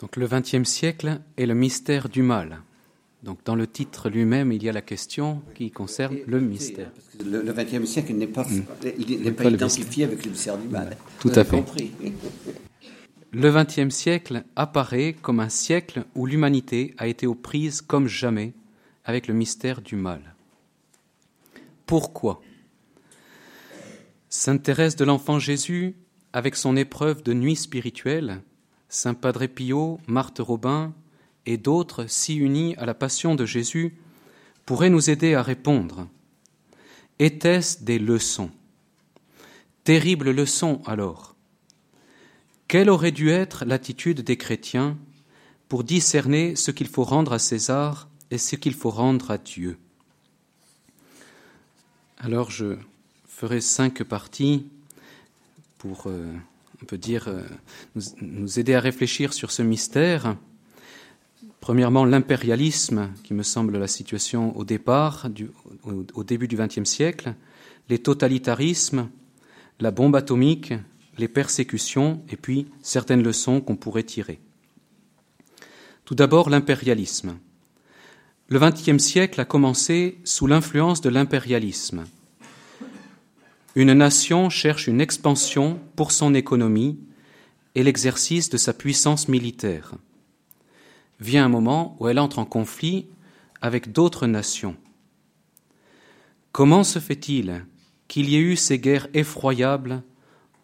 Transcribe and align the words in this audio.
Donc 0.00 0.16
le 0.16 0.26
XXe 0.26 0.68
siècle 0.68 1.20
est 1.36 1.46
le 1.46 1.54
mystère 1.54 2.08
du 2.08 2.22
mal. 2.22 2.62
Donc 3.22 3.44
dans 3.44 3.54
le 3.54 3.66
titre 3.66 4.08
lui-même, 4.08 4.50
il 4.50 4.62
y 4.62 4.68
a 4.68 4.72
la 4.72 4.80
question 4.80 5.42
qui 5.54 5.70
concerne 5.70 6.16
le 6.26 6.40
mystère. 6.40 6.90
le 7.22 7.52
XXe 7.52 7.84
siècle 7.84 8.14
n'est 8.14 8.26
pas, 8.26 8.44
hmm. 8.44 9.32
pas, 9.32 9.50
identifié 9.50 10.04
avec 10.04 10.24
le 10.24 10.30
mystère 10.30 10.56
du 10.56 10.68
mal. 10.68 10.96
Tout 11.18 11.32
à 11.34 11.44
fait. 11.44 11.56
Compris. 11.56 11.92
Le 13.32 13.52
XXe 13.52 13.94
siècle 13.94 14.44
apparaît 14.56 15.14
comme 15.20 15.40
un 15.40 15.50
siècle 15.50 16.04
où 16.14 16.26
l'humanité 16.26 16.94
a 16.96 17.06
été 17.06 17.26
aux 17.26 17.34
prises 17.34 17.82
comme 17.82 18.08
jamais 18.08 18.54
avec 19.04 19.28
le 19.28 19.34
mystère 19.34 19.82
du 19.82 19.96
mal. 19.96 20.34
Pourquoi? 21.84 22.40
Sainte 24.30 24.62
Thérèse 24.62 24.96
de 24.96 25.04
l'Enfant 25.04 25.38
Jésus, 25.38 25.94
avec 26.32 26.56
son 26.56 26.76
épreuve 26.76 27.22
de 27.22 27.34
nuit 27.34 27.56
spirituelle, 27.56 28.40
Saint 28.92 29.14
Padre 29.14 29.46
Pio, 29.46 30.00
Marthe 30.08 30.40
Robin 30.40 30.92
et 31.46 31.56
d'autres 31.56 32.06
si 32.08 32.34
unis 32.34 32.74
à 32.76 32.86
la 32.86 32.92
passion 32.92 33.36
de 33.36 33.46
Jésus 33.46 33.94
pourraient 34.66 34.90
nous 34.90 35.10
aider 35.10 35.34
à 35.34 35.42
répondre. 35.42 36.08
Était-ce 37.20 37.84
des 37.84 38.00
leçons? 38.00 38.50
Terrible 39.84 40.32
leçon 40.32 40.82
alors. 40.86 41.36
Quelle 42.66 42.90
aurait 42.90 43.12
dû 43.12 43.30
être 43.30 43.64
l'attitude 43.64 44.22
des 44.22 44.36
chrétiens 44.36 44.98
pour 45.68 45.84
discerner 45.84 46.56
ce 46.56 46.72
qu'il 46.72 46.88
faut 46.88 47.04
rendre 47.04 47.32
à 47.32 47.38
César 47.38 48.08
et 48.32 48.38
ce 48.38 48.56
qu'il 48.56 48.74
faut 48.74 48.90
rendre 48.90 49.30
à 49.30 49.38
Dieu? 49.38 49.78
Alors 52.18 52.50
je 52.50 52.76
ferai 53.28 53.60
cinq 53.60 54.02
parties 54.02 54.66
pour 55.78 56.04
euh, 56.06 56.34
on 56.82 56.86
peut 56.86 56.98
dire, 56.98 57.28
euh, 57.28 57.42
nous, 58.20 58.58
aider 58.58 58.74
à 58.74 58.80
réfléchir 58.80 59.32
sur 59.32 59.50
ce 59.50 59.62
mystère. 59.62 60.36
Premièrement, 61.60 62.04
l'impérialisme, 62.04 63.10
qui 63.22 63.34
me 63.34 63.42
semble 63.42 63.76
la 63.76 63.88
situation 63.88 64.56
au 64.56 64.64
départ, 64.64 65.28
au, 66.14 66.24
début 66.24 66.48
du 66.48 66.56
XXe 66.56 66.84
siècle, 66.84 67.34
les 67.88 67.98
totalitarismes, 67.98 69.10
la 69.78 69.90
bombe 69.90 70.16
atomique, 70.16 70.72
les 71.18 71.28
persécutions, 71.28 72.22
et 72.30 72.36
puis 72.36 72.66
certaines 72.82 73.22
leçons 73.22 73.60
qu'on 73.60 73.76
pourrait 73.76 74.04
tirer. 74.04 74.40
Tout 76.06 76.14
d'abord, 76.14 76.48
l'impérialisme. 76.48 77.36
Le 78.48 78.58
XXe 78.58 78.98
siècle 78.98 79.40
a 79.40 79.44
commencé 79.44 80.18
sous 80.24 80.46
l'influence 80.46 81.00
de 81.02 81.10
l'impérialisme. 81.10 82.04
Une 83.76 83.92
nation 83.92 84.50
cherche 84.50 84.88
une 84.88 85.00
expansion 85.00 85.78
pour 85.94 86.10
son 86.10 86.34
économie 86.34 86.98
et 87.76 87.84
l'exercice 87.84 88.50
de 88.50 88.56
sa 88.56 88.74
puissance 88.74 89.28
militaire. 89.28 89.94
Vient 91.20 91.44
un 91.44 91.48
moment 91.48 91.96
où 92.00 92.08
elle 92.08 92.18
entre 92.18 92.40
en 92.40 92.44
conflit 92.44 93.06
avec 93.60 93.92
d'autres 93.92 94.26
nations. 94.26 94.76
Comment 96.50 96.82
se 96.82 96.98
fait-il 96.98 97.64
qu'il 98.08 98.28
y 98.28 98.34
ait 98.34 98.40
eu 98.40 98.56
ces 98.56 98.80
guerres 98.80 99.06
effroyables 99.14 100.02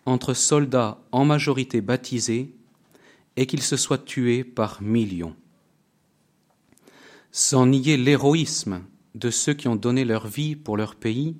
entre 0.04 0.34
soldats 0.34 0.98
en 1.12 1.24
majorité 1.24 1.80
baptisés 1.80 2.52
et 3.36 3.46
qu'ils 3.46 3.62
se 3.62 3.76
soient 3.76 3.98
tués 3.98 4.42
par 4.42 4.82
millions? 4.82 5.36
Sans 7.30 7.66
nier 7.66 7.96
l'héroïsme 7.96 8.82
de 9.14 9.30
ceux 9.30 9.54
qui 9.54 9.68
ont 9.68 9.76
donné 9.76 10.04
leur 10.04 10.26
vie 10.26 10.56
pour 10.56 10.76
leur 10.76 10.96
pays, 10.96 11.36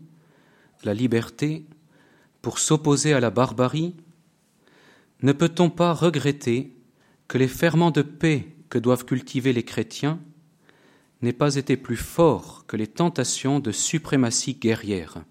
la 0.87 0.95
liberté, 0.95 1.67
pour 2.41 2.59
s'opposer 2.59 3.13
à 3.13 3.21
la 3.21 3.31
barbarie, 3.31 3.95
ne 5.23 5.33
peut-on 5.33 5.69
pas 5.69 5.93
regretter 5.93 6.73
que 7.29 7.39
les 7.39 7.49
ferments 7.49 7.91
de 7.91 8.03
paix 8.03 8.47
que 8.71 8.79
doivent 8.79 9.05
cultiver 9.05 9.53
les 9.53 9.65
chrétiens 9.65 10.21
n'aient 11.23 11.33
pas 11.33 11.57
été 11.57 11.77
plus 11.77 11.97
forts 11.97 12.65
que 12.67 12.77
les 12.77 12.87
tentations 12.87 13.61
de 13.61 13.73
suprématie 13.73 14.55
guerrière? 14.55 15.25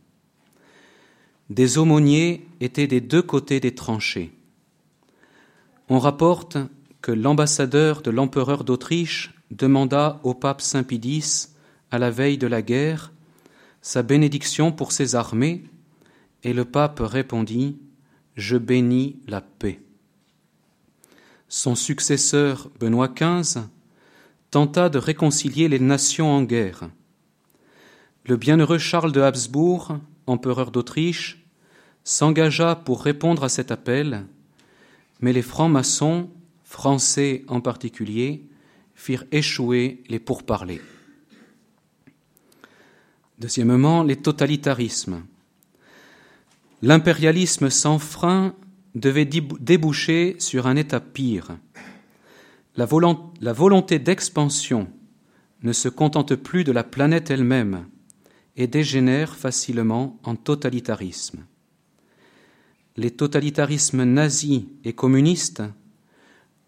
Des 1.49 1.77
aumôniers 1.77 2.47
étaient 2.59 2.87
des 2.87 3.01
deux 3.01 3.22
côtés 3.22 3.59
des 3.59 3.75
tranchées. 3.75 4.33
On 5.89 5.99
rapporte 5.99 6.57
que 7.01 7.11
l'ambassadeur 7.11 8.01
de 8.01 8.09
l'empereur 8.09 8.63
d'Autriche 8.63 9.35
demanda 9.51 10.19
au 10.23 10.33
pape 10.33 10.61
Saint 10.61 10.83
Pidis, 10.83 11.49
à 11.91 11.99
la 11.99 12.09
veille 12.09 12.39
de 12.39 12.47
la 12.47 12.63
guerre, 12.63 13.13
sa 13.85 14.01
bénédiction 14.01 14.72
pour 14.72 14.91
ses 14.91 15.13
armées, 15.13 15.63
et 16.41 16.53
le 16.53 16.66
pape 16.66 17.01
répondit 17.01 17.78
Je 18.35 18.57
bénis 18.57 19.19
la 19.28 19.41
paix. 19.41 19.79
Son 21.50 21.75
successeur, 21.75 22.72
Benoît 22.79 23.09
XV, 23.09 23.59
tenta 24.50 24.90
de 24.90 24.97
réconcilier 24.97 25.68
les 25.68 25.78
nations 25.78 26.31
en 26.31 26.41
guerre. 26.41 26.90
Le 28.25 28.38
bienheureux 28.38 28.79
Charles 28.79 29.12
de 29.12 29.22
Habsbourg, 29.22 30.00
empereur 30.25 30.72
d'Autriche, 30.72 31.46
s'engagea 32.03 32.75
pour 32.75 33.03
répondre 33.03 33.44
à 33.44 33.50
cet 33.50 33.69
appel, 33.69 34.25
mais 35.19 35.31
les 35.31 35.44
francs-maçons, 35.44 36.31
français 36.63 37.46
en 37.47 37.62
particulier, 37.62 38.47
firent 38.96 39.25
échouer 39.31 40.02
les 40.09 40.19
pourparlers. 40.19 40.81
Deuxièmement, 43.40 44.03
les 44.03 44.16
totalitarismes. 44.16 45.23
L'impérialisme 46.81 47.69
sans 47.69 48.00
frein 48.00 48.56
devait 48.96 49.25
déboucher 49.25 50.35
sur 50.40 50.68
un 50.68 50.75
état 50.78 51.01
pire. 51.01 51.57
La, 52.78 52.85
volonté 52.85 54.00
d'expansion 54.00 54.88
ne 55.63 55.73
se 55.73 55.90
contente 55.90 56.35
plus 56.35 56.63
de 56.63 56.72
la 56.72 56.84
planète 56.84 57.29
elle-même 57.29 57.85
et 58.56 58.68
dégénère 58.68 59.35
facilement 59.35 60.17
en 60.23 60.35
totalitarisme. 60.35 61.46
Les 62.96 63.12
totalitarismes 63.12 64.03
nazis 64.03 64.63
et 64.85 64.94
communistes 64.94 65.63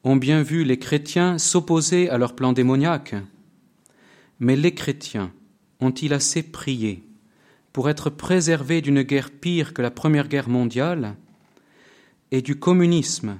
ont 0.04 0.18
bien 0.18 0.44
vu 0.44 0.66
les 0.66 0.80
chrétiens 0.80 1.38
s'opposer 1.38 2.10
à 2.10 2.18
leur 2.18 2.36
plan 2.36 2.52
démoniaque, 2.52 3.16
mais 4.40 4.58
les 4.58 4.74
chrétiens 4.74 5.32
ont-ils 5.80 6.14
assez 6.14 6.44
prié 6.44 7.04
pour 7.74 7.90
être 7.90 8.10
préservés 8.10 8.82
d'une 8.82 9.04
guerre 9.04 9.32
pire 9.32 9.74
que 9.74 9.82
la 9.82 9.92
Première 9.92 10.28
Guerre 10.28 10.50
mondiale 10.50 11.16
et 12.32 12.42
du 12.42 12.58
communisme 12.58 13.40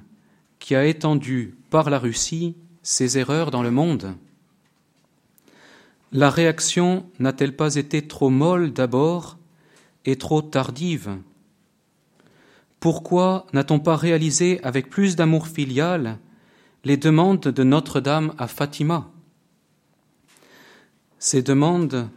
qui 0.58 0.74
a 0.74 0.86
étendu 0.86 1.56
par 1.70 1.90
la 1.90 1.98
Russie 1.98 2.54
ses 2.82 3.18
erreurs 3.18 3.50
dans 3.50 3.62
le 3.62 3.70
monde? 3.70 4.14
La 6.12 6.30
réaction 6.30 7.04
n'a-t-elle 7.18 7.54
pas 7.54 7.74
été 7.74 8.06
trop 8.06 8.30
molle 8.30 8.72
d'abord 8.72 9.36
et 10.04 10.16
trop 10.16 10.40
tardive? 10.40 11.18
Pourquoi 12.80 13.46
n'a-t-on 13.52 13.80
pas 13.80 13.96
réalisé 13.96 14.62
avec 14.62 14.88
plus 14.88 15.16
d'amour 15.16 15.48
filial 15.48 16.18
les 16.84 16.96
demandes 16.96 17.40
de 17.40 17.62
Notre-Dame 17.64 18.32
à 18.38 18.46
Fatima? 18.46 19.10
Ces 21.18 21.42
demandes 21.42 22.08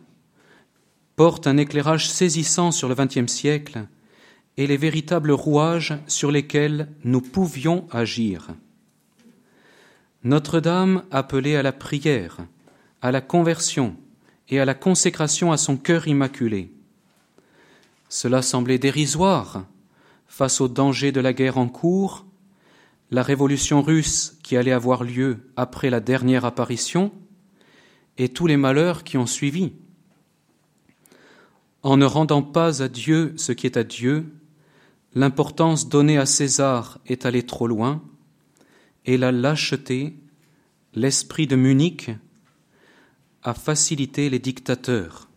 porte 1.16 1.48
un 1.48 1.58
éclairage 1.58 2.10
saisissant 2.10 2.72
sur 2.72 2.88
le 2.90 2.96
XXe 2.96 3.32
siècle 3.32 3.88
et 4.58 4.68
les 4.68 4.78
véritables 4.78 5.32
rouages 5.32 5.98
sur 6.08 6.32
lesquels 6.32 6.90
nous 7.04 7.22
pouvions 7.22 7.88
agir. 7.92 8.50
Notre-Dame 10.24 11.04
appelait 11.10 11.56
à 11.56 11.64
la 11.64 11.72
prière, 11.72 12.38
à 13.02 13.12
la 13.12 13.22
conversion 13.22 13.96
et 14.50 14.60
à 14.60 14.66
la 14.66 14.74
consécration 14.74 15.52
à 15.52 15.58
son 15.58 15.78
cœur 15.78 16.08
immaculé. 16.08 16.72
Cela 18.10 18.42
semblait 18.42 18.78
dérisoire 18.78 19.66
face 20.28 20.62
au 20.62 20.68
danger 20.68 21.12
de 21.12 21.22
la 21.22 21.34
guerre 21.34 21.58
en 21.58 21.68
cours, 21.68 22.26
la 23.10 23.24
révolution 23.24 23.82
russe 23.82 24.38
qui 24.44 24.56
allait 24.56 24.72
avoir 24.72 25.04
lieu 25.04 25.52
après 25.56 25.90
la 25.90 26.00
dernière 26.00 26.46
apparition, 26.46 27.12
et 28.18 28.30
tous 28.30 28.48
les 28.48 28.58
malheurs 28.58 29.04
qui 29.04 29.18
ont 29.18 29.26
suivi. 29.26 29.74
En 31.84 31.98
ne 31.98 32.06
rendant 32.06 32.44
pas 32.44 32.84
à 32.84 32.88
Dieu 32.88 33.34
ce 33.38 33.52
qui 33.52 33.66
est 33.66 33.78
à 33.78 33.84
Dieu, 33.84 34.26
l'importance 35.16 35.90
donnée 35.90 36.18
à 36.18 36.26
César 36.26 37.00
est 37.08 37.26
allée 37.26 37.44
trop 37.44 37.68
loin, 37.68 38.04
et 39.06 39.18
la 39.18 39.32
lâcheté, 39.32 40.16
l'esprit 40.94 41.48
de 41.48 41.56
Munich, 41.56 42.12
a 43.44 43.56
facilité 43.56 44.30
les 44.30 44.38
dictateurs. 44.38 45.28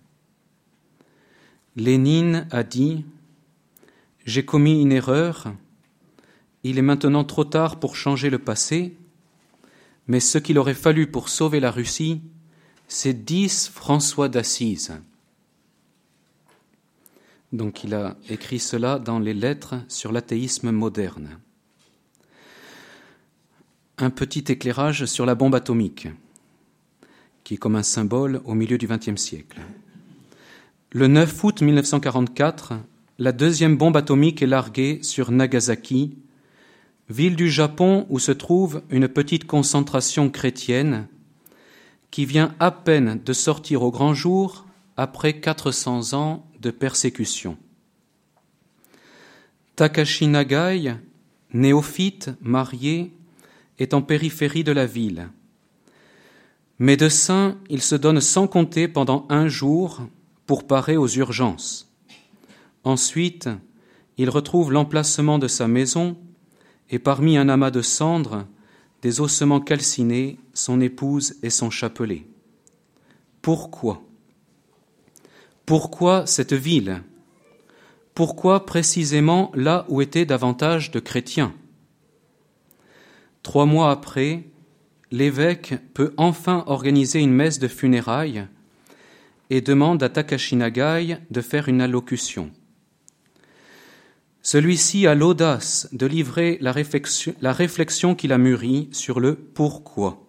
Lénine 1.77 2.47
a 2.51 2.63
dit 2.63 3.05
J'ai 4.27 4.45
commis 4.45 4.83
une 4.83 4.93
erreur, 4.93 5.55
il 6.63 6.79
est 6.79 6.83
maintenant 6.83 7.25
trop 7.25 7.45
tard 7.45 7.81
pour 7.81 7.97
changer 7.97 8.29
le 8.29 8.39
passé, 8.39 8.97
mais 10.07 10.21
ce 10.21 10.37
qu'il 10.37 10.59
aurait 10.59 10.75
fallu 10.75 11.11
pour 11.11 11.31
sauver 11.31 11.61
la 11.61 11.71
Russie, 11.71 12.21
c'est 12.87 13.25
dix 13.25 13.69
François 13.69 14.29
d'Assise. 14.29 14.93
Donc 17.55 17.85
il 17.85 17.95
a 17.95 18.17
écrit 18.29 18.59
cela 18.59 18.99
dans 18.99 19.21
les 19.21 19.33
lettres 19.33 19.77
sur 19.87 20.11
l'athéisme 20.11 20.73
moderne. 20.73 21.39
un 23.97 24.11
petit 24.11 24.43
éclairage 24.49 25.05
sur 25.05 25.25
la 25.25 25.37
bombe 25.37 25.55
atomique, 25.55 26.09
qui 27.45 27.55
est 27.55 27.59
comme 27.59 27.77
un 27.77 27.85
symbole 27.85 28.41
au 28.45 28.55
milieu 28.55 28.77
du 28.77 28.89
XXe 28.89 29.15
siècle. 29.15 29.61
Le 30.91 31.07
9 31.07 31.45
août 31.45 31.63
1944, 31.63 32.73
la 33.21 33.31
deuxième 33.31 33.77
bombe 33.77 33.97
atomique 33.97 34.43
est 34.43 34.49
larguée 34.49 34.99
sur 35.03 35.31
Nagasaki, 35.31 36.19
ville 37.09 37.37
du 37.37 37.49
Japon 37.49 38.05
où 38.11 38.19
se 38.19 38.33
trouve 38.33 38.83
une 38.91 39.07
petite 39.07 39.47
concentration 39.47 40.29
chrétienne 40.29 41.07
qui 42.11 42.27
vient 42.27 42.53
à 42.59 42.73
peine 42.73 43.21
de 43.25 43.33
sortir 43.33 43.85
au 43.85 43.93
grand 43.93 44.13
jour 44.13 44.67
après 44.97 45.41
400 45.41 46.13
ans 46.13 46.47
de 46.61 46.71
persécution. 46.71 47.57
Takashi 49.77 50.29
Nagai, 50.29 50.95
néophyte, 51.53 52.31
marié, 52.41 53.13
est 53.79 53.95
en 53.95 54.03
périphérie 54.03 54.65
de 54.65 54.73
la 54.73 54.87
ville. 54.87 55.29
Médecin, 56.79 57.59
il 57.71 57.83
se 57.83 57.95
donne 57.95 58.21
sans 58.21 58.47
compter 58.47 58.89
pendant 58.89 59.27
un 59.29 59.49
jour 59.49 60.03
pour 60.47 60.67
parer 60.67 60.97
aux 60.97 61.09
urgences. 61.09 61.93
Ensuite, 62.85 63.49
il 64.17 64.31
retrouve 64.31 64.73
l'emplacement 64.73 65.39
de 65.39 65.49
sa 65.49 65.67
maison 65.67 66.17
et 66.91 66.99
parmi 66.99 67.37
un 67.37 67.49
amas 67.49 67.71
de 67.71 67.83
cendres, 67.83 68.47
des 69.03 69.21
ossements 69.21 69.61
calcinés, 69.61 70.39
son 70.53 70.81
épouse 70.81 71.37
et 71.43 71.51
son 71.51 71.71
chapelet. 71.71 72.27
Pourquoi? 73.43 74.03
Pourquoi 75.67 76.27
cette 76.27 76.53
ville? 76.53 77.03
Pourquoi 78.15 78.67
précisément 78.67 79.51
là 79.55 79.87
où 79.89 80.03
étaient 80.03 80.27
davantage 80.27 80.91
de 80.91 81.01
chrétiens? 81.01 81.55
Trois 83.43 83.65
mois 83.65 83.91
après, 83.91 84.45
l'évêque 85.11 85.75
peut 85.95 86.13
enfin 86.19 86.65
organiser 86.67 87.21
une 87.21 87.33
messe 87.33 87.59
de 87.59 87.69
funérailles 87.69 88.47
et 89.49 89.63
demande 89.63 90.03
à 90.03 90.11
Takashi 90.11 90.57
Nagai 90.57 91.17
de 91.31 91.41
faire 91.41 91.69
une 91.69 91.81
allocution. 91.81 92.51
Celui-ci 94.43 95.07
a 95.07 95.15
l'audace 95.15 95.89
de 95.93 96.05
livrer 96.05 96.59
la 96.61 96.73
réflexion, 96.73 97.35
la 97.41 97.55
réflexion 97.55 98.15
qu'il 98.15 98.33
a 98.33 98.39
mûrie 98.39 98.91
sur 98.93 99.19
le 99.19 99.35
pourquoi. 99.35 100.27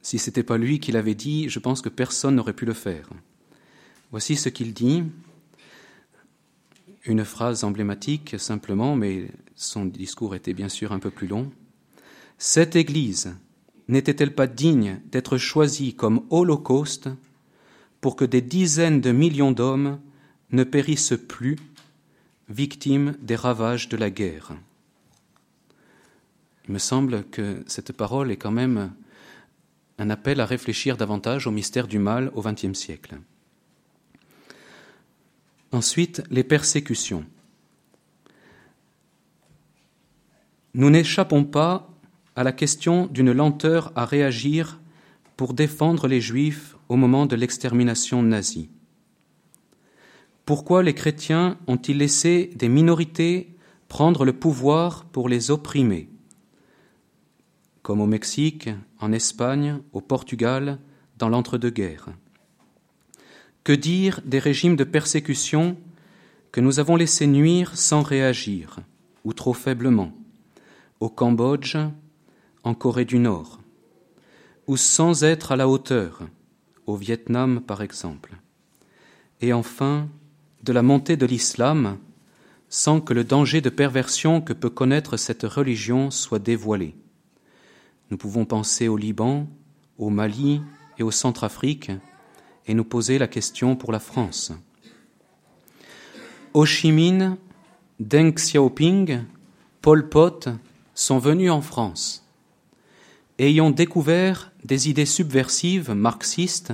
Si 0.00 0.20
ce 0.20 0.30
n'était 0.30 0.44
pas 0.44 0.58
lui 0.58 0.78
qui 0.78 0.92
l'avait 0.92 1.16
dit, 1.16 1.48
je 1.48 1.58
pense 1.58 1.82
que 1.82 1.88
personne 1.88 2.36
n'aurait 2.36 2.52
pu 2.52 2.66
le 2.66 2.72
faire. 2.72 3.08
Voici 4.14 4.36
ce 4.36 4.48
qu'il 4.48 4.72
dit, 4.72 5.02
une 7.04 7.24
phrase 7.24 7.64
emblématique 7.64 8.36
simplement, 8.38 8.94
mais 8.94 9.26
son 9.56 9.86
discours 9.86 10.36
était 10.36 10.52
bien 10.52 10.68
sûr 10.68 10.92
un 10.92 11.00
peu 11.00 11.10
plus 11.10 11.26
long. 11.26 11.50
Cette 12.38 12.76
Église 12.76 13.34
n'était-elle 13.88 14.32
pas 14.32 14.46
digne 14.46 15.00
d'être 15.10 15.36
choisie 15.36 15.94
comme 15.94 16.24
holocauste 16.30 17.08
pour 18.00 18.14
que 18.14 18.24
des 18.24 18.40
dizaines 18.40 19.00
de 19.00 19.10
millions 19.10 19.50
d'hommes 19.50 19.98
ne 20.52 20.62
périssent 20.62 21.18
plus 21.26 21.56
victimes 22.48 23.16
des 23.20 23.34
ravages 23.34 23.88
de 23.88 23.96
la 23.96 24.10
guerre? 24.10 24.52
Il 26.68 26.74
me 26.74 26.78
semble 26.78 27.24
que 27.32 27.64
cette 27.66 27.90
parole 27.90 28.30
est 28.30 28.36
quand 28.36 28.52
même 28.52 28.92
un 29.98 30.08
appel 30.08 30.38
à 30.38 30.46
réfléchir 30.46 30.96
davantage 30.96 31.48
au 31.48 31.50
mystère 31.50 31.88
du 31.88 31.98
mal 31.98 32.30
au 32.36 32.42
XXe 32.42 32.78
siècle. 32.78 33.18
Ensuite, 35.74 36.22
les 36.30 36.44
persécutions. 36.44 37.24
Nous 40.72 40.88
n'échappons 40.88 41.42
pas 41.42 41.90
à 42.36 42.44
la 42.44 42.52
question 42.52 43.08
d'une 43.08 43.32
lenteur 43.32 43.90
à 43.96 44.04
réagir 44.04 44.78
pour 45.36 45.52
défendre 45.52 46.06
les 46.06 46.20
Juifs 46.20 46.76
au 46.88 46.94
moment 46.94 47.26
de 47.26 47.34
l'extermination 47.34 48.22
nazie. 48.22 48.70
Pourquoi 50.46 50.84
les 50.84 50.94
chrétiens 50.94 51.58
ont-ils 51.66 51.98
laissé 51.98 52.52
des 52.54 52.68
minorités 52.68 53.56
prendre 53.88 54.24
le 54.24 54.32
pouvoir 54.32 55.06
pour 55.06 55.28
les 55.28 55.50
opprimer? 55.50 56.08
Comme 57.82 58.00
au 58.00 58.06
Mexique, 58.06 58.70
en 59.00 59.10
Espagne, 59.10 59.80
au 59.92 60.00
Portugal, 60.00 60.78
dans 61.18 61.28
l'entre-deux-guerres. 61.28 62.10
Que 63.64 63.72
dire 63.72 64.20
des 64.24 64.38
régimes 64.38 64.76
de 64.76 64.84
persécution 64.84 65.76
que 66.52 66.60
nous 66.60 66.78
avons 66.78 66.96
laissés 66.96 67.26
nuire 67.26 67.76
sans 67.76 68.02
réagir, 68.02 68.78
ou 69.24 69.32
trop 69.32 69.54
faiblement, 69.54 70.12
au 71.00 71.08
Cambodge, 71.08 71.76
en 72.62 72.74
Corée 72.74 73.06
du 73.06 73.18
Nord, 73.18 73.60
ou 74.66 74.76
sans 74.76 75.24
être 75.24 75.50
à 75.50 75.56
la 75.56 75.66
hauteur, 75.66 76.20
au 76.86 76.96
Vietnam 76.96 77.62
par 77.62 77.82
exemple, 77.82 78.36
et 79.40 79.52
enfin 79.52 80.08
de 80.62 80.72
la 80.72 80.82
montée 80.82 81.16
de 81.16 81.26
l'islam 81.26 81.98
sans 82.68 83.00
que 83.00 83.14
le 83.14 83.24
danger 83.24 83.60
de 83.60 83.70
perversion 83.70 84.40
que 84.40 84.52
peut 84.52 84.70
connaître 84.70 85.16
cette 85.16 85.44
religion 85.44 86.10
soit 86.10 86.38
dévoilé. 86.38 86.94
Nous 88.10 88.16
pouvons 88.16 88.44
penser 88.44 88.88
au 88.88 88.96
Liban, 88.96 89.46
au 89.96 90.10
Mali 90.10 90.60
et 90.98 91.02
au 91.02 91.10
Centrafrique 91.10 91.92
et 92.66 92.74
nous 92.74 92.84
poser 92.84 93.18
la 93.18 93.28
question 93.28 93.76
pour 93.76 93.92
la 93.92 94.00
France. 94.00 94.52
Ho 96.54 96.64
Chi 96.64 96.92
Minh, 96.92 97.36
Deng 98.00 98.32
Xiaoping, 98.32 99.24
Pol 99.80 100.08
Pot 100.08 100.48
sont 100.94 101.18
venus 101.18 101.50
en 101.50 101.60
France. 101.60 102.24
Ayant 103.38 103.70
découvert 103.70 104.52
des 104.64 104.88
idées 104.88 105.06
subversives 105.06 105.90
marxistes 105.92 106.72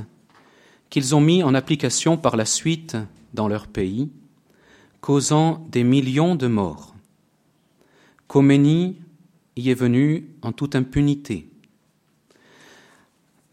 qu'ils 0.91 1.15
ont 1.15 1.21
mis 1.21 1.43
en 1.43 1.55
application 1.55 2.17
par 2.17 2.37
la 2.37 2.45
suite 2.45 2.97
dans 3.33 3.49
leur 3.49 3.69
pays, 3.69 4.11
causant 5.01 5.65
des 5.71 5.85
millions 5.85 6.35
de 6.35 6.47
morts. 6.47 6.95
Khomeini 8.29 8.97
y 9.57 9.71
est 9.71 9.75
venu 9.75 10.29
en 10.43 10.53
toute 10.53 10.75
impunité. 10.77 11.49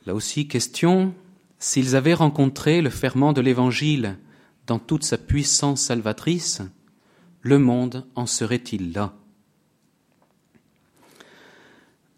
Là 0.06 0.14
aussi, 0.14 0.48
question, 0.48 1.14
s'ils 1.60 1.96
avaient 1.96 2.14
rencontré 2.14 2.82
le 2.82 2.90
ferment 2.90 3.34
de 3.34 3.42
l'Évangile 3.42 4.18
dans 4.68 4.80
toute 4.80 5.04
sa 5.04 5.18
puissance 5.18 5.82
salvatrice, 5.82 6.62
le 7.42 7.60
monde 7.60 8.06
en 8.16 8.26
serait-il 8.26 8.94
là? 8.94 9.14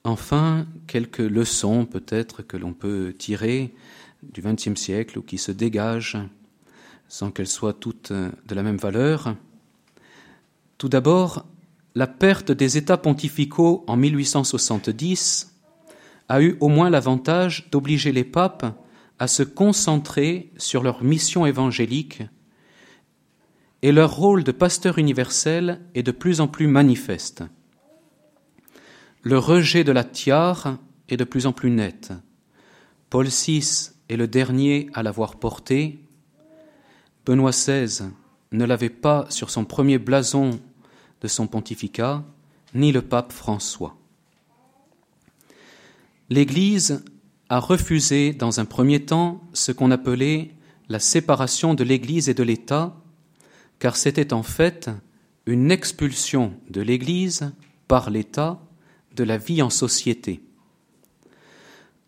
Enfin, 0.04 0.66
quelques 0.88 1.20
leçons 1.20 1.86
peut-être 1.86 2.42
que 2.42 2.58
l'on 2.58 2.74
peut 2.74 3.14
tirer 3.18 3.74
du 4.24 4.42
XXe 4.42 4.80
siècle 4.80 5.20
ou 5.20 5.22
qui 5.22 5.38
se 5.38 5.52
dégagent 5.52 6.18
sans 7.08 7.32
qu'elles 7.32 7.48
soient 7.48 7.74
toutes 7.74 8.12
de 8.12 8.56
la 8.56 8.64
même 8.64 8.78
valeur. 8.78 9.36
Tout 10.78 10.90
d'abord, 10.90 11.46
la 11.96 12.08
perte 12.08 12.52
des 12.52 12.78
États 12.78 12.98
pontificaux 12.98 13.84
en 13.88 13.98
1870 13.98 15.56
a 16.30 16.42
eu 16.42 16.56
au 16.60 16.70
moins 16.70 16.90
l'avantage 16.90 17.70
d'obliger 17.72 18.12
les 18.12 18.24
papes 18.24 18.66
à 19.20 19.28
se 19.28 19.44
concentrer 19.44 20.52
sur 20.58 20.82
leur 20.82 21.04
mission 21.04 21.46
évangélique 21.46 22.24
et 23.82 23.92
leur 23.92 24.16
rôle 24.16 24.44
de 24.44 24.52
pasteur 24.52 24.98
universel 24.98 25.82
est 25.96 26.04
de 26.04 26.12
plus 26.12 26.42
en 26.42 26.48
plus 26.48 26.68
manifeste. 26.68 27.44
Le 29.22 29.38
rejet 29.38 29.84
de 29.84 29.92
la 29.92 30.04
tiare 30.04 30.78
est 31.10 31.18
de 31.18 31.24
plus 31.24 31.46
en 31.46 31.54
plus 31.54 31.70
net. 31.70 32.12
Paul 33.10 33.28
VI 33.28 33.92
est 34.10 34.18
le 34.18 34.28
dernier 34.28 34.90
à 34.94 35.04
l'avoir 35.04 35.36
porté, 35.36 36.00
Benoît 37.26 37.52
XVI 37.52 38.10
ne 38.52 38.66
l'avait 38.66 38.90
pas 38.90 39.28
sur 39.30 39.50
son 39.50 39.66
premier 39.66 40.00
blason 40.00 40.60
de 41.22 41.28
son 41.28 41.48
pontificat, 41.48 42.24
ni 42.74 42.92
le 42.92 43.02
pape 43.02 43.32
François. 43.32 43.96
L'Église 46.30 47.04
a 47.50 47.60
refusé 47.60 48.32
dans 48.32 48.60
un 48.60 48.66
premier 48.66 49.06
temps 49.06 49.42
ce 49.54 49.72
qu'on 49.72 49.92
appelait 49.92 50.52
la 50.88 51.00
séparation 51.00 51.74
de 51.74 51.84
l'Église 51.84 52.30
et 52.30 52.34
de 52.34 52.44
l'État, 52.44 52.96
car 53.80 53.96
c'était 53.96 54.34
en 54.34 54.44
fait 54.44 54.90
une 55.46 55.72
expulsion 55.72 56.54
de 56.70 56.82
l'Église 56.82 57.52
par 57.88 58.10
l'État 58.10 58.60
de 59.16 59.24
la 59.24 59.38
vie 59.38 59.62
en 59.62 59.70
société. 59.70 60.42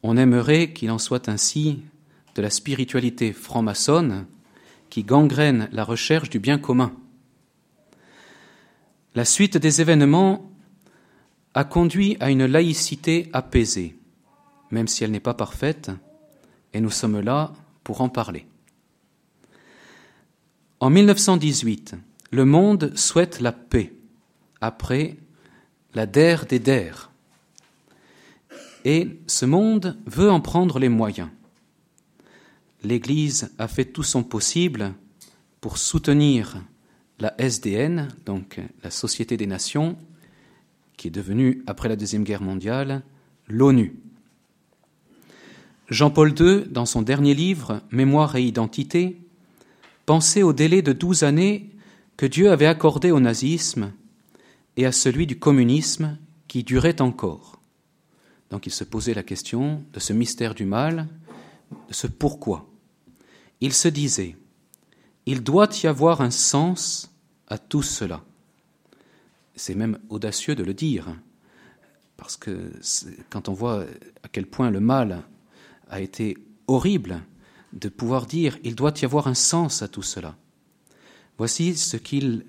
On 0.03 0.17
aimerait 0.17 0.74
qu'il 0.74 0.91
en 0.91 1.00
soit 1.00 1.27
ainsi 1.27 1.81
de 2.36 2.41
la 2.41 2.50
spiritualité 2.50 3.33
franc-maçonne 3.33 4.25
qui 4.89 5.03
gangrène 5.03 5.69
la 5.71 5.83
recherche 5.83 6.29
du 6.29 6.39
bien 6.39 6.57
commun. 6.57 6.93
La 9.15 9.25
suite 9.25 9.57
des 9.57 9.81
événements 9.81 10.50
a 11.53 11.63
conduit 11.63 12.15
à 12.19 12.29
une 12.29 12.45
laïcité 12.45 13.29
apaisée, 13.33 13.95
même 14.72 14.88
si 14.88 15.04
elle 15.04 15.12
n'est 15.12 15.20
pas 15.20 15.34
parfaite, 15.34 15.92
et 16.74 16.82
nous 16.82 16.90
sommes 16.90 17.20
là 17.20 17.54
pour 17.84 18.01
en 18.01 18.10
parler. 18.10 18.46
En 20.80 20.90
1918, 20.90 21.96
le 22.32 22.46
monde 22.46 22.96
souhaite 22.96 23.40
la 23.40 23.51
paix, 23.51 23.94
après 24.62 25.18
la 25.94 26.06
der 26.06 26.46
des 26.46 26.60
der, 26.60 27.12
Et 28.84 29.20
ce 29.28 29.46
monde 29.46 29.98
veut 30.08 30.32
en 30.32 30.42
prendre 30.42 30.80
les 30.80 30.90
moyens. 30.90 31.30
L'Église 32.84 33.51
a 33.60 33.68
fait 33.68 33.86
tout 33.86 34.04
son 34.04 34.24
possible 34.24 34.94
pour 35.60 35.78
soutenir 35.78 36.63
la 37.20 37.36
SDN, 37.40 38.08
donc 38.25 38.60
la 38.84 38.90
Société 38.90 39.38
des 39.38 39.46
Nations, 39.46 39.96
qui 40.98 41.10
est 41.10 41.12
devenue, 41.12 41.63
après 41.68 41.90
la 41.90 41.96
Deuxième 41.96 42.24
Guerre 42.24 42.42
mondiale, 42.42 43.04
l'ONU. 43.48 44.00
Jean-Paul 45.91 46.33
II, 46.39 46.63
dans 46.69 46.86
son 46.86 47.01
dernier 47.01 47.33
livre, 47.33 47.81
Mémoire 47.91 48.38
et 48.38 48.43
Identité, 48.43 49.19
pensait 50.05 50.41
au 50.41 50.53
délai 50.53 50.81
de 50.81 50.93
douze 50.93 51.24
années 51.24 51.69
que 52.15 52.25
Dieu 52.25 52.50
avait 52.50 52.65
accordé 52.65 53.12
au 53.12 53.19
nazisme 53.19 53.91
et 54.77 54.86
à 54.86 54.93
celui 54.93 55.27
du 55.27 55.38
communisme 55.38 56.17
qui 56.48 56.63
durait 56.63 57.01
encore. 57.01 57.60
Donc 58.51 58.67
il 58.67 58.71
se 58.71 58.86
posait 58.86 59.13
la 59.13 59.21
question 59.21 59.83
de 59.91 60.00
ce 60.00 60.13
mystère 60.13 60.55
du 60.55 60.63
mal, 60.63 61.10
de 61.89 61.93
ce 61.93 62.07
pourquoi. 62.07 62.69
Il 63.60 63.74
se 63.74 63.89
disait, 63.89 64.38
il 65.25 65.43
doit 65.43 65.69
y 65.83 65.88
avoir 65.88 66.21
un 66.21 66.31
sens 66.31 67.12
à 67.50 67.57
tout 67.57 67.83
cela. 67.83 68.24
C'est 69.57 69.75
même 69.75 70.00
audacieux 70.07 70.55
de 70.55 70.63
le 70.63 70.74
dire, 70.74 71.13
parce 72.15 72.38
que 72.38 72.71
quand 73.29 73.50
on 73.50 73.53
voit 73.53 73.83
à 74.24 74.29
quel 74.31 74.45
point 74.45 74.71
le 74.71 74.79
mal 74.79 75.25
a 75.91 76.01
été 76.01 76.38
horrible 76.67 77.21
de 77.74 77.89
pouvoir 77.89 78.25
dire 78.25 78.57
il 78.63 78.75
doit 78.75 78.93
y 79.01 79.05
avoir 79.05 79.27
un 79.27 79.36
sens 79.36 79.83
à 79.83 79.88
tout 79.88 80.01
cela. 80.01 80.36
Voici 81.38 81.75
ce 81.75 81.98
qu'il 81.98 82.45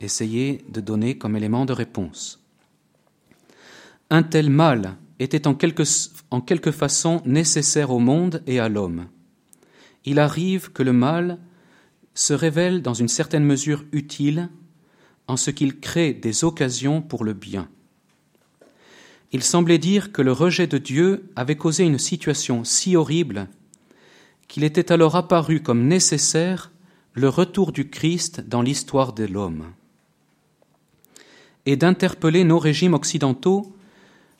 essayait 0.00 0.64
de 0.68 0.80
donner 0.80 1.18
comme 1.18 1.36
élément 1.36 1.66
de 1.66 1.72
réponse. 1.72 2.42
Un 4.08 4.22
tel 4.22 4.50
mal 4.50 4.96
était 5.18 5.46
en 5.46 5.54
quelque, 5.54 5.82
en 6.30 6.40
quelque 6.40 6.70
façon 6.70 7.22
nécessaire 7.24 7.90
au 7.90 7.98
monde 7.98 8.42
et 8.46 8.60
à 8.60 8.68
l'homme. 8.68 9.06
Il 10.04 10.18
arrive 10.18 10.72
que 10.72 10.82
le 10.82 10.92
mal 10.92 11.38
se 12.14 12.32
révèle 12.32 12.82
dans 12.82 12.94
une 12.94 13.08
certaine 13.08 13.44
mesure 13.44 13.84
utile 13.92 14.48
en 15.26 15.36
ce 15.36 15.50
qu'il 15.50 15.80
crée 15.80 16.14
des 16.14 16.44
occasions 16.44 17.02
pour 17.02 17.24
le 17.24 17.32
bien. 17.32 17.68
Il 19.32 19.42
semblait 19.42 19.78
dire 19.78 20.12
que 20.12 20.22
le 20.22 20.32
rejet 20.32 20.66
de 20.66 20.78
Dieu 20.78 21.30
avait 21.36 21.56
causé 21.56 21.84
une 21.84 21.98
situation 21.98 22.64
si 22.64 22.96
horrible 22.96 23.48
qu'il 24.48 24.64
était 24.64 24.92
alors 24.92 25.16
apparu 25.16 25.60
comme 25.60 25.88
nécessaire 25.88 26.70
le 27.12 27.28
retour 27.28 27.72
du 27.72 27.88
Christ 27.88 28.40
dans 28.46 28.62
l'histoire 28.62 29.12
de 29.12 29.24
l'homme 29.24 29.72
et 31.66 31.76
d'interpeller 31.76 32.44
nos 32.44 32.60
régimes 32.60 32.94
occidentaux 32.94 33.74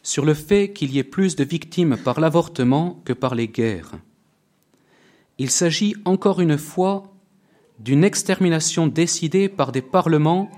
sur 0.02 0.24
le 0.24 0.34
fait 0.34 0.72
qu'il 0.72 0.92
y 0.92 0.98
ait 0.98 1.04
plus 1.04 1.34
de 1.34 1.42
victimes 1.42 1.96
par 1.96 2.20
l'avortement 2.20 3.02
que 3.04 3.12
par 3.12 3.34
les 3.34 3.48
guerres. 3.48 3.92
Il 5.38 5.50
s'agit 5.50 5.96
encore 6.04 6.40
une 6.40 6.56
fois 6.56 7.12
d'une 7.80 8.04
extermination 8.04 8.86
décidée 8.86 9.48
par 9.48 9.72
des 9.72 9.82
parlements 9.82 10.50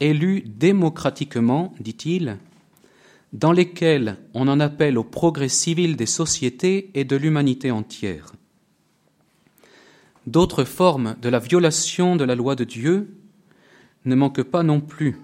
élus 0.00 0.42
démocratiquement, 0.46 1.74
dit-il, 1.78 2.38
dans 3.36 3.52
lesquels 3.52 4.16
on 4.32 4.48
en 4.48 4.60
appelle 4.60 4.96
au 4.96 5.04
progrès 5.04 5.50
civil 5.50 5.96
des 5.96 6.06
sociétés 6.06 6.90
et 6.94 7.04
de 7.04 7.16
l'humanité 7.16 7.70
entière. 7.70 8.32
D'autres 10.26 10.64
formes 10.64 11.16
de 11.20 11.28
la 11.28 11.38
violation 11.38 12.16
de 12.16 12.24
la 12.24 12.34
loi 12.34 12.56
de 12.56 12.64
Dieu 12.64 13.14
ne 14.06 14.14
manquent 14.14 14.42
pas 14.42 14.62
non 14.62 14.80
plus. 14.80 15.18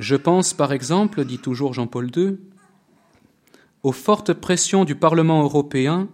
Je 0.00 0.16
pense 0.16 0.54
par 0.54 0.72
exemple, 0.72 1.24
dit 1.24 1.38
toujours 1.38 1.72
Jean-Paul 1.72 2.10
II, 2.16 2.38
aux 3.84 3.92
fortes 3.92 4.32
pressions 4.32 4.84
du 4.84 4.96
Parlement 4.96 5.44
européen 5.44 6.08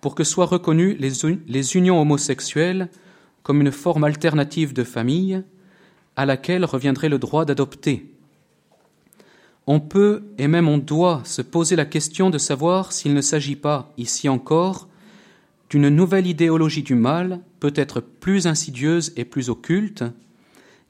pour 0.00 0.14
que 0.14 0.24
soient 0.24 0.46
reconnues 0.46 0.96
les, 0.98 1.76
unions 1.76 2.00
homosexuelles 2.00 2.88
comme 3.42 3.60
une 3.60 3.70
forme 3.70 4.04
alternative 4.04 4.72
de 4.72 4.82
famille 4.82 5.44
à 6.16 6.24
laquelle 6.24 6.64
reviendrait 6.64 7.10
le 7.10 7.18
droit 7.18 7.44
d'adopter. 7.44 8.11
On 9.66 9.80
peut 9.80 10.24
et 10.38 10.48
même 10.48 10.68
on 10.68 10.78
doit 10.78 11.22
se 11.24 11.42
poser 11.42 11.76
la 11.76 11.84
question 11.84 12.30
de 12.30 12.38
savoir 12.38 12.92
s'il 12.92 13.14
ne 13.14 13.20
s'agit 13.20 13.56
pas, 13.56 13.92
ici 13.96 14.28
encore, 14.28 14.88
d'une 15.70 15.88
nouvelle 15.88 16.26
idéologie 16.26 16.82
du 16.82 16.94
mal, 16.94 17.40
peut-être 17.60 18.00
plus 18.00 18.46
insidieuse 18.46 19.12
et 19.16 19.24
plus 19.24 19.48
occulte, 19.48 20.04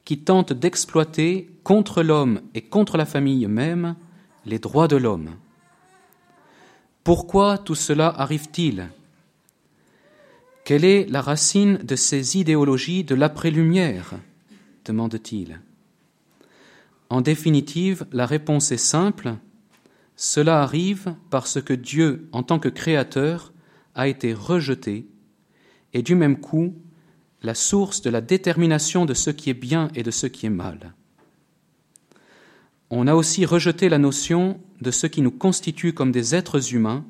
qui 0.05 0.19
tente 0.19 0.53
d'exploiter 0.53 1.49
contre 1.63 2.03
l'homme 2.03 2.41
et 2.53 2.61
contre 2.61 2.97
la 2.97 3.05
famille 3.05 3.47
même 3.47 3.95
les 4.45 4.59
droits 4.59 4.87
de 4.87 4.97
l'homme. 4.97 5.29
Pourquoi 7.03 7.57
tout 7.57 7.75
cela 7.75 8.07
arrive-t-il? 8.07 8.89
Quelle 10.65 10.85
est 10.85 11.05
la 11.09 11.21
racine 11.21 11.77
de 11.77 11.95
ces 11.95 12.37
idéologies 12.37 13.03
de 13.03 13.15
l'après-lumière? 13.15 14.13
demande-t-il. 14.85 15.59
En 17.09 17.21
définitive, 17.21 18.05
la 18.11 18.25
réponse 18.25 18.71
est 18.71 18.77
simple. 18.77 19.35
Cela 20.15 20.61
arrive 20.61 21.15
parce 21.29 21.61
que 21.61 21.73
Dieu, 21.73 22.27
en 22.31 22.43
tant 22.43 22.59
que 22.59 22.69
créateur, 22.69 23.53
a 23.95 24.07
été 24.07 24.33
rejeté, 24.33 25.07
et 25.93 26.01
du 26.01 26.15
même 26.15 26.39
coup, 26.39 26.75
la 27.43 27.55
source 27.55 28.01
de 28.01 28.09
la 28.09 28.21
détermination 28.21 29.05
de 29.05 29.13
ce 29.13 29.29
qui 29.29 29.49
est 29.49 29.53
bien 29.53 29.89
et 29.95 30.03
de 30.03 30.11
ce 30.11 30.27
qui 30.27 30.45
est 30.45 30.49
mal. 30.49 30.93
On 32.89 33.07
a 33.07 33.15
aussi 33.15 33.45
rejeté 33.45 33.89
la 33.89 33.97
notion 33.97 34.59
de 34.81 34.91
ce 34.91 35.07
qui 35.07 35.21
nous 35.21 35.31
constitue 35.31 35.93
comme 35.93 36.11
des 36.11 36.35
êtres 36.35 36.73
humains, 36.73 37.05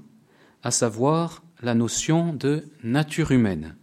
à 0.63 0.71
savoir 0.71 1.43
la 1.61 1.75
notion 1.75 2.33
de 2.33 2.65
nature 2.83 3.31
humaine. 3.31 3.75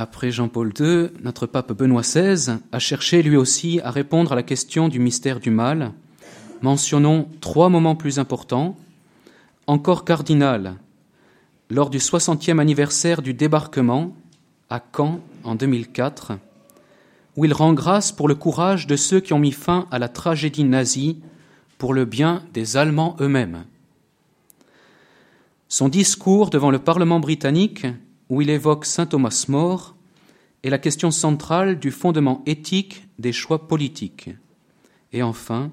Après 0.00 0.30
Jean-Paul 0.30 0.72
II, 0.78 1.08
notre 1.24 1.46
pape 1.46 1.72
Benoît 1.72 2.02
XVI 2.02 2.58
a 2.70 2.78
cherché 2.78 3.20
lui 3.20 3.36
aussi 3.36 3.80
à 3.82 3.90
répondre 3.90 4.30
à 4.30 4.36
la 4.36 4.44
question 4.44 4.86
du 4.86 5.00
mystère 5.00 5.40
du 5.40 5.50
mal. 5.50 5.90
Mentionnons 6.62 7.26
trois 7.40 7.68
moments 7.68 7.96
plus 7.96 8.20
importants. 8.20 8.76
Encore 9.66 10.04
cardinal, 10.04 10.76
lors 11.68 11.90
du 11.90 11.98
60e 11.98 12.60
anniversaire 12.60 13.22
du 13.22 13.34
débarquement 13.34 14.14
à 14.70 14.80
Caen 14.96 15.18
en 15.42 15.56
2004, 15.56 16.34
où 17.36 17.44
il 17.44 17.52
rend 17.52 17.72
grâce 17.72 18.12
pour 18.12 18.28
le 18.28 18.36
courage 18.36 18.86
de 18.86 18.94
ceux 18.94 19.18
qui 19.18 19.32
ont 19.32 19.40
mis 19.40 19.50
fin 19.50 19.88
à 19.90 19.98
la 19.98 20.08
tragédie 20.08 20.62
nazie 20.62 21.18
pour 21.76 21.92
le 21.92 22.04
bien 22.04 22.44
des 22.54 22.76
Allemands 22.76 23.16
eux-mêmes. 23.20 23.64
Son 25.68 25.88
discours 25.88 26.50
devant 26.50 26.70
le 26.70 26.78
Parlement 26.78 27.18
britannique, 27.18 27.84
où 28.28 28.42
il 28.42 28.50
évoque 28.50 28.84
saint 28.84 29.06
Thomas 29.06 29.46
More, 29.48 29.94
est 30.62 30.70
la 30.70 30.78
question 30.78 31.10
centrale 31.10 31.78
du 31.78 31.90
fondement 31.90 32.42
éthique 32.46 33.06
des 33.18 33.32
choix 33.32 33.68
politiques. 33.68 34.30
Et 35.12 35.22
enfin, 35.22 35.70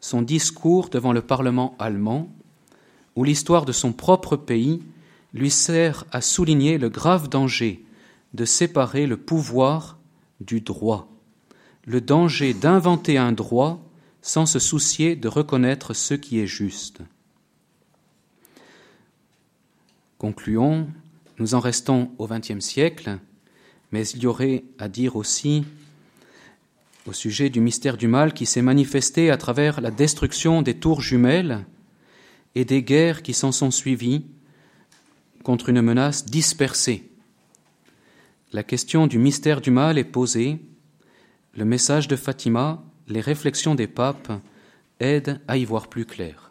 son 0.00 0.22
discours 0.22 0.88
devant 0.88 1.12
le 1.12 1.22
Parlement 1.22 1.74
allemand, 1.78 2.28
où 3.16 3.24
l'histoire 3.24 3.64
de 3.64 3.72
son 3.72 3.92
propre 3.92 4.36
pays 4.36 4.82
lui 5.32 5.50
sert 5.50 6.04
à 6.10 6.20
souligner 6.20 6.78
le 6.78 6.88
grave 6.88 7.28
danger 7.28 7.84
de 8.34 8.44
séparer 8.44 9.06
le 9.06 9.16
pouvoir 9.16 9.98
du 10.40 10.60
droit, 10.60 11.08
le 11.84 12.00
danger 12.00 12.54
d'inventer 12.54 13.18
un 13.18 13.32
droit 13.32 13.80
sans 14.22 14.46
se 14.46 14.58
soucier 14.58 15.16
de 15.16 15.28
reconnaître 15.28 15.92
ce 15.94 16.14
qui 16.14 16.40
est 16.40 16.46
juste. 16.46 17.00
Concluons, 20.18 20.88
nous 21.38 21.54
en 21.54 21.60
restons 21.60 22.10
au 22.18 22.26
XXe 22.26 22.60
siècle, 22.60 23.18
mais 23.92 24.06
il 24.08 24.22
y 24.22 24.26
aurait 24.26 24.64
à 24.78 24.88
dire 24.88 25.16
aussi 25.16 25.64
au 27.06 27.12
sujet 27.12 27.50
du 27.50 27.60
mystère 27.60 27.96
du 27.96 28.08
mal 28.08 28.32
qui 28.32 28.46
s'est 28.46 28.62
manifesté 28.62 29.30
à 29.30 29.36
travers 29.36 29.80
la 29.80 29.90
destruction 29.90 30.62
des 30.62 30.74
tours 30.74 31.00
jumelles 31.00 31.64
et 32.54 32.64
des 32.64 32.82
guerres 32.82 33.22
qui 33.22 33.34
s'en 33.34 33.52
sont 33.52 33.70
suivies 33.70 34.24
contre 35.42 35.68
une 35.68 35.82
menace 35.82 36.24
dispersée. 36.24 37.10
La 38.52 38.62
question 38.62 39.06
du 39.06 39.18
mystère 39.18 39.60
du 39.60 39.70
mal 39.70 39.98
est 39.98 40.04
posée. 40.04 40.58
Le 41.56 41.64
message 41.64 42.08
de 42.08 42.16
Fatima, 42.16 42.82
les 43.08 43.20
réflexions 43.20 43.74
des 43.74 43.88
papes 43.88 44.32
aident 45.00 45.40
à 45.48 45.56
y 45.56 45.64
voir 45.64 45.88
plus 45.88 46.06
clair. 46.06 46.43